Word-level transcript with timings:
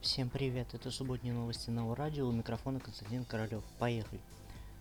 Всем 0.00 0.30
привет, 0.30 0.74
это 0.74 0.92
субботние 0.92 1.34
новости 1.34 1.70
на 1.70 1.92
радио, 1.92 2.28
у 2.28 2.30
микрофона 2.30 2.78
Константин 2.78 3.24
Королёв. 3.24 3.64
Поехали. 3.80 4.20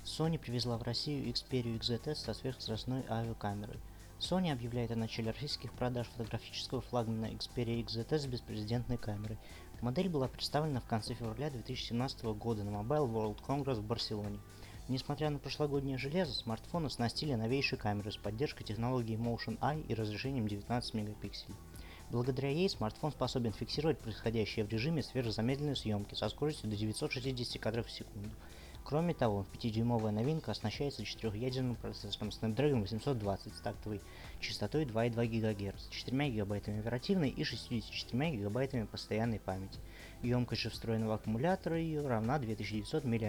Sony 0.03 0.37
привезла 0.37 0.77
в 0.77 0.83
Россию 0.83 1.25
Xperia 1.25 1.79
XZS 1.79 2.13
со 2.13 2.35
сверхскоростной 2.35 3.03
авиакамерой. 3.09 3.79
Sony 4.19 4.51
объявляет 4.51 4.91
о 4.91 4.95
начале 4.95 5.31
российских 5.31 5.73
продаж 5.73 6.05
фотографического 6.09 6.81
флагмана 6.81 7.31
Xperia 7.31 7.83
XZS 7.83 8.19
с 8.19 8.25
беспрецедентной 8.27 8.97
камерой. 8.97 9.39
Модель 9.81 10.07
была 10.07 10.27
представлена 10.27 10.81
в 10.81 10.85
конце 10.85 11.15
февраля 11.15 11.49
2017 11.49 12.23
года 12.35 12.63
на 12.63 12.69
Mobile 12.69 13.11
World 13.11 13.39
Congress 13.43 13.79
в 13.79 13.83
Барселоне. 13.83 14.37
Несмотря 14.87 15.31
на 15.31 15.39
прошлогоднее 15.39 15.97
железо, 15.97 16.33
смартфон 16.33 16.85
оснастили 16.85 17.33
новейшей 17.33 17.79
камерой 17.79 18.11
с 18.11 18.17
поддержкой 18.17 18.65
технологии 18.65 19.17
Motion 19.17 19.57
Eye 19.61 19.83
и 19.87 19.95
разрешением 19.95 20.47
19 20.47 20.93
мегапикселей. 20.93 21.55
Благодаря 22.09 22.49
ей 22.49 22.69
смартфон 22.69 23.11
способен 23.11 23.51
фиксировать 23.51 23.99
происходящее 23.99 24.63
в 24.63 24.69
режиме 24.69 25.03
сверхзамедленной 25.03 25.75
съемки 25.75 26.15
со 26.15 26.29
скоростью 26.29 26.69
до 26.69 26.77
960 26.77 27.61
кадров 27.61 27.87
в 27.87 27.91
секунду. 27.91 28.29
Кроме 28.85 29.13
того, 29.13 29.45
5-дюймовая 29.53 30.11
новинка 30.11 30.51
оснащается 30.51 31.03
четырехъядерным 31.03 31.75
процессором 31.75 32.29
Snapdragon 32.29 32.79
820 32.79 33.53
с 33.53 33.59
тактовой 33.59 33.99
частотой 34.39 34.85
2,2 34.85 35.27
ГГц, 35.27 35.89
4 35.89 36.29
ГБ 36.29 36.55
оперативной 36.55 37.29
и 37.29 37.43
64 37.43 38.37
ГБ 38.37 38.85
постоянной 38.85 39.41
памяти. 39.41 39.77
Емкость 40.23 40.61
же 40.61 40.69
встроенного 40.69 41.15
аккумулятора 41.15 41.77
ее 41.77 42.07
равна 42.07 42.39
2900 42.39 43.03
мАч. 43.03 43.19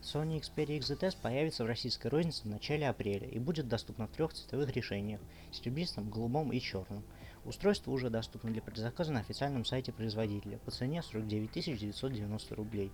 Sony 0.00 0.40
Xperia 0.40 0.78
XZS 0.78 1.16
появится 1.20 1.64
в 1.64 1.66
российской 1.66 2.06
рознице 2.06 2.42
в 2.44 2.46
начале 2.46 2.88
апреля 2.88 3.26
и 3.26 3.40
будет 3.40 3.66
доступна 3.66 4.06
в 4.06 4.12
трех 4.12 4.32
цветовых 4.32 4.70
решениях– 4.70 5.20
серебристом, 5.50 6.08
голубом 6.08 6.52
и 6.52 6.60
черном. 6.60 7.02
Устройство 7.46 7.92
уже 7.92 8.10
доступно 8.10 8.50
для 8.50 8.60
предзаказа 8.60 9.12
на 9.12 9.20
официальном 9.20 9.64
сайте 9.64 9.92
производителя 9.92 10.58
по 10.58 10.72
цене 10.72 11.00
49 11.00 11.78
990 11.78 12.54
рублей. 12.56 12.90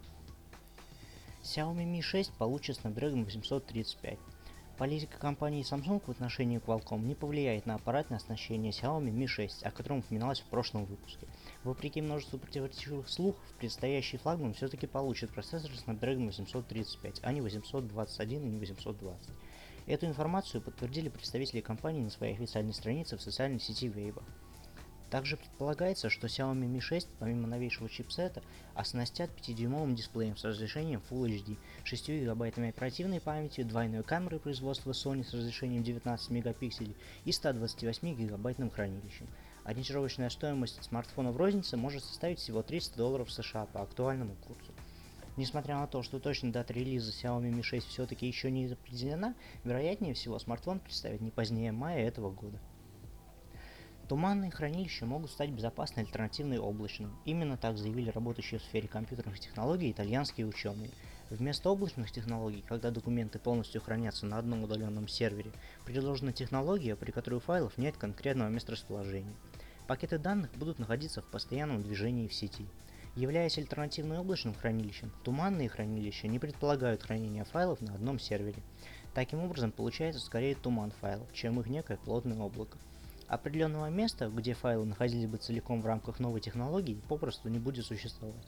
Xiaomi 1.42 1.86
Mi 1.86 2.02
6 2.02 2.34
получит 2.34 2.76
Snapdragon 2.76 3.24
835. 3.24 4.18
Политика 4.76 5.18
компании 5.18 5.64
Samsung 5.64 6.02
в 6.04 6.10
отношении 6.10 6.60
Qualcomm 6.60 7.00
не 7.00 7.14
повлияет 7.14 7.64
на 7.64 7.76
аппаратное 7.76 8.18
оснащение 8.18 8.72
Xiaomi 8.72 9.10
Mi 9.10 9.26
6, 9.26 9.62
о 9.62 9.70
котором 9.70 10.00
упоминалось 10.00 10.40
в 10.40 10.46
прошлом 10.46 10.84
выпуске. 10.84 11.26
Вопреки 11.64 12.02
множеству 12.02 12.38
противоречивых 12.38 13.08
слухов, 13.08 13.42
предстоящий 13.58 14.18
флагман 14.18 14.52
все-таки 14.52 14.86
получит 14.86 15.30
процессор 15.30 15.70
Snapdragon 15.70 16.26
835, 16.26 17.20
а 17.22 17.32
не 17.32 17.40
821 17.40 18.42
и 18.42 18.48
не 18.50 18.58
820. 18.58 19.30
Эту 19.86 20.06
информацию 20.06 20.60
подтвердили 20.60 21.08
представители 21.08 21.62
компании 21.62 22.02
на 22.02 22.10
своей 22.10 22.34
официальной 22.34 22.74
странице 22.74 23.16
в 23.16 23.22
социальной 23.22 23.58
сети 23.58 23.86
Weibo. 23.86 24.22
Также 25.12 25.36
предполагается, 25.36 26.08
что 26.08 26.26
Xiaomi 26.26 26.66
Mi 26.72 26.80
6, 26.80 27.06
помимо 27.18 27.46
новейшего 27.46 27.86
чипсета, 27.90 28.42
оснастят 28.72 29.28
5-дюймовым 29.36 29.94
дисплеем 29.94 30.38
с 30.38 30.44
разрешением 30.44 31.02
Full 31.10 31.26
HD, 31.26 31.58
6 31.84 32.08
гигабайтами 32.08 32.70
оперативной 32.70 33.20
памяти, 33.20 33.62
двойной 33.62 34.04
камерой 34.04 34.40
производства 34.40 34.92
Sony 34.92 35.22
с 35.22 35.34
разрешением 35.34 35.82
19 35.82 36.30
мегапикселей 36.30 36.96
и 37.26 37.32
128 37.32 38.14
гигабайтным 38.16 38.70
хранилищем. 38.70 39.28
Ориентировочная 39.64 40.30
стоимость 40.30 40.82
смартфона 40.82 41.30
в 41.30 41.36
рознице 41.36 41.76
может 41.76 42.02
составить 42.02 42.38
всего 42.38 42.62
300 42.62 42.96
долларов 42.96 43.30
США 43.30 43.66
по 43.66 43.82
актуальному 43.82 44.34
курсу. 44.46 44.72
Несмотря 45.36 45.76
на 45.76 45.88
то, 45.88 46.02
что 46.02 46.20
точная 46.20 46.52
дата 46.52 46.72
релиза 46.72 47.12
Xiaomi 47.12 47.52
Mi 47.52 47.62
6 47.62 47.86
все-таки 47.86 48.26
еще 48.26 48.50
не 48.50 48.64
определена, 48.64 49.34
вероятнее 49.62 50.14
всего 50.14 50.38
смартфон 50.38 50.78
представят 50.78 51.20
не 51.20 51.30
позднее 51.30 51.72
мая 51.72 52.08
этого 52.08 52.30
года. 52.30 52.58
Туманные 54.12 54.50
хранилища 54.50 55.06
могут 55.06 55.30
стать 55.30 55.48
безопасной 55.48 56.02
альтернативой 56.02 56.58
облачным. 56.58 57.16
Именно 57.24 57.56
так 57.56 57.78
заявили 57.78 58.10
работающие 58.10 58.60
в 58.60 58.62
сфере 58.62 58.86
компьютерных 58.86 59.40
технологий 59.40 59.90
итальянские 59.90 60.46
ученые. 60.46 60.90
Вместо 61.30 61.70
облачных 61.70 62.12
технологий, 62.12 62.62
когда 62.68 62.90
документы 62.90 63.38
полностью 63.38 63.80
хранятся 63.80 64.26
на 64.26 64.36
одном 64.36 64.64
удаленном 64.64 65.08
сервере, 65.08 65.50
предложена 65.86 66.34
технология, 66.34 66.94
при 66.94 67.10
которой 67.10 67.36
у 67.36 67.40
файлов 67.40 67.78
нет 67.78 67.96
конкретного 67.96 68.50
месторасположения. 68.50 69.32
Пакеты 69.86 70.18
данных 70.18 70.52
будут 70.58 70.78
находиться 70.78 71.22
в 71.22 71.30
постоянном 71.30 71.82
движении 71.82 72.28
в 72.28 72.34
сети. 72.34 72.66
Являясь 73.16 73.56
альтернативным 73.56 74.18
облачным 74.18 74.54
хранилищем, 74.54 75.10
туманные 75.24 75.70
хранилища 75.70 76.28
не 76.28 76.38
предполагают 76.38 77.02
хранение 77.02 77.44
файлов 77.44 77.80
на 77.80 77.94
одном 77.94 78.18
сервере. 78.18 78.62
Таким 79.14 79.42
образом, 79.42 79.72
получается 79.72 80.20
скорее 80.20 80.54
туман 80.54 80.90
файлов, 81.00 81.32
чем 81.32 81.58
их 81.60 81.66
некое 81.68 81.96
плотное 81.96 82.38
облако. 82.38 82.76
Определенного 83.32 83.88
места, 83.88 84.28
где 84.28 84.52
файлы 84.52 84.84
находились 84.84 85.26
бы 85.26 85.38
целиком 85.38 85.80
в 85.80 85.86
рамках 85.86 86.20
новой 86.20 86.42
технологии, 86.42 87.00
попросту 87.08 87.48
не 87.48 87.58
будет 87.58 87.86
существовать. 87.86 88.46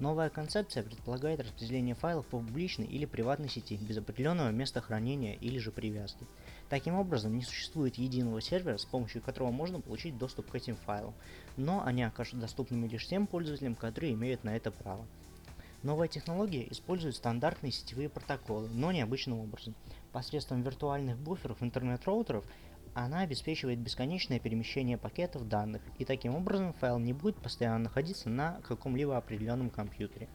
Новая 0.00 0.30
концепция 0.30 0.82
предполагает 0.82 1.38
распределение 1.38 1.94
файлов 1.94 2.26
по 2.26 2.40
публичной 2.40 2.86
или 2.86 3.04
приватной 3.04 3.48
сети 3.48 3.76
без 3.76 3.98
определенного 3.98 4.50
места 4.50 4.80
хранения 4.80 5.34
или 5.34 5.58
же 5.58 5.70
привязки. 5.70 6.26
Таким 6.68 6.96
образом, 6.96 7.38
не 7.38 7.44
существует 7.44 7.98
единого 7.98 8.40
сервера, 8.40 8.78
с 8.78 8.84
помощью 8.84 9.22
которого 9.22 9.52
можно 9.52 9.80
получить 9.80 10.18
доступ 10.18 10.50
к 10.50 10.56
этим 10.56 10.74
файлам, 10.74 11.14
но 11.56 11.84
они 11.84 12.02
окажутся 12.02 12.40
доступными 12.40 12.88
лишь 12.88 13.06
тем 13.06 13.28
пользователям, 13.28 13.76
которые 13.76 14.14
имеют 14.14 14.42
на 14.42 14.56
это 14.56 14.72
право. 14.72 15.06
Новая 15.84 16.08
технология 16.08 16.66
использует 16.68 17.14
стандартные 17.14 17.70
сетевые 17.70 18.08
протоколы, 18.08 18.68
но 18.70 18.90
необычным 18.90 19.38
образом. 19.38 19.76
Посредством 20.10 20.62
виртуальных 20.62 21.16
буферов 21.16 21.62
интернет-роутеров 21.62 22.44
она 23.04 23.20
обеспечивает 23.20 23.78
бесконечное 23.78 24.38
перемещение 24.38 24.96
пакетов 24.96 25.46
данных, 25.46 25.82
и 25.98 26.06
таким 26.06 26.34
образом 26.34 26.72
файл 26.72 26.98
не 26.98 27.12
будет 27.12 27.36
постоянно 27.36 27.80
находиться 27.80 28.30
на 28.30 28.58
каком-либо 28.62 29.18
определенном 29.18 29.68
компьютере. 29.68 30.30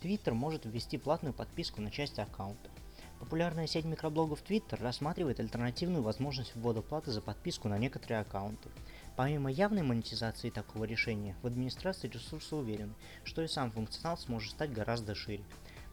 Twitter 0.00 0.32
может 0.32 0.64
ввести 0.64 0.96
платную 0.96 1.34
подписку 1.34 1.82
на 1.82 1.90
часть 1.90 2.18
аккаунта. 2.18 2.70
Популярная 3.20 3.66
сеть 3.66 3.84
микроблогов 3.84 4.42
Twitter 4.42 4.80
рассматривает 4.80 5.38
альтернативную 5.38 6.02
возможность 6.02 6.56
ввода 6.56 6.80
платы 6.80 7.10
за 7.10 7.20
подписку 7.20 7.68
на 7.68 7.76
некоторые 7.76 8.20
аккаунты. 8.20 8.70
Помимо 9.14 9.50
явной 9.50 9.82
монетизации 9.82 10.48
такого 10.48 10.84
решения, 10.84 11.36
в 11.42 11.46
администрации 11.46 12.08
ресурса 12.08 12.56
уверены, 12.56 12.94
что 13.24 13.42
и 13.42 13.46
сам 13.46 13.70
функционал 13.72 14.16
сможет 14.16 14.52
стать 14.52 14.72
гораздо 14.72 15.14
шире. 15.14 15.44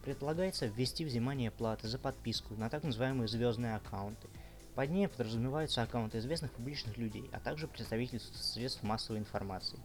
Предполагается 0.02 0.64
ввести 0.64 1.04
взимание 1.04 1.50
платы 1.50 1.86
за 1.86 1.98
подписку 1.98 2.54
на 2.54 2.70
так 2.70 2.82
называемые 2.82 3.28
звездные 3.28 3.76
аккаунты– 3.76 4.26
под 4.74 4.90
ней 4.90 5.08
подразумеваются 5.08 5.82
аккаунты 5.82 6.18
известных 6.18 6.52
публичных 6.52 6.96
людей, 6.96 7.30
а 7.32 7.40
также 7.40 7.68
представителей 7.68 8.18
средств 8.18 8.82
массовой 8.82 9.20
информации. 9.20 9.78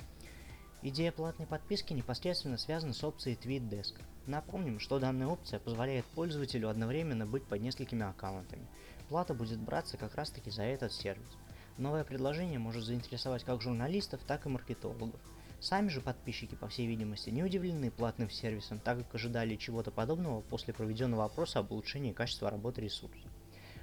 Идея 0.82 1.12
платной 1.12 1.46
подписки 1.46 1.94
непосредственно 1.94 2.58
связана 2.58 2.94
с 2.94 3.04
опцией 3.04 3.38
TweetDesk. 3.38 4.02
Напомним, 4.26 4.80
что 4.80 4.98
данная 4.98 5.28
опция 5.28 5.60
позволяет 5.60 6.06
пользователю 6.06 6.70
одновременно 6.70 7.26
быть 7.26 7.44
под 7.44 7.62
несколькими 7.62 8.06
аккаунтами. 8.06 8.66
Плата 9.10 9.34
будет 9.34 9.60
браться 9.60 9.98
как 9.98 10.16
раз 10.16 10.30
таки 10.30 10.50
за 10.50 10.64
этот 10.64 10.94
сервис. 10.94 11.38
Новое 11.78 12.04
предложение 12.04 12.60
может 12.60 12.84
заинтересовать 12.84 13.44
как 13.44 13.62
журналистов, 13.62 14.22
так 14.26 14.46
и 14.46 14.50
маркетологов. 14.50 15.20
Сами 15.60 15.90
же 15.90 16.00
подписчики, 16.00 16.56
по 16.56 16.70
всей 16.70 16.88
видимости, 16.88 17.30
не 17.30 17.44
удивлены 17.44 17.92
платным 17.92 18.30
сервисом, 18.30 18.80
так 18.80 19.00
как 19.00 19.16
ожидали 19.16 19.58
чего-то 19.58 19.92
подобного 19.92 20.40
после 20.42 20.74
проведенного 20.74 21.26
опроса 21.26 21.60
об 21.60 21.74
улучшении 21.74 22.14
качества 22.14 22.50
работы 22.50 22.82
ресурса. 22.82 23.28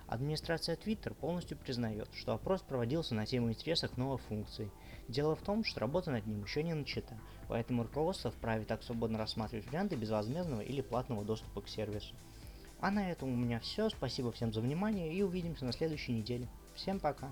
Администрация 0.06 0.76
Twitter 0.76 1.14
полностью 1.14 1.58
признает, 1.58 2.08
что 2.14 2.32
опрос 2.32 2.62
проводился 2.62 3.14
на 3.14 3.26
тему 3.26 3.50
интереса 3.50 3.88
к 3.88 3.96
новой 3.96 4.18
функции. 4.18 4.70
Дело 5.08 5.34
в 5.34 5.42
том, 5.42 5.64
что 5.64 5.80
работа 5.80 6.10
над 6.10 6.26
ним 6.26 6.44
еще 6.44 6.62
не 6.62 6.74
начата, 6.74 7.18
поэтому 7.48 7.82
руководство 7.82 8.30
вправе 8.30 8.64
так 8.64 8.82
свободно 8.82 9.18
рассматривать 9.18 9.66
варианты 9.66 9.96
безвозмездного 9.96 10.60
или 10.60 10.80
платного 10.80 11.24
доступа 11.24 11.60
к 11.60 11.68
сервису. 11.68 12.14
А 12.80 12.90
на 12.90 13.10
этом 13.10 13.32
у 13.32 13.36
меня 13.36 13.58
все. 13.60 13.88
Спасибо 13.88 14.30
всем 14.32 14.52
за 14.52 14.60
внимание 14.60 15.12
и 15.12 15.22
увидимся 15.22 15.64
на 15.64 15.72
следующей 15.72 16.12
неделе. 16.12 16.46
Всем 16.74 17.00
пока! 17.00 17.30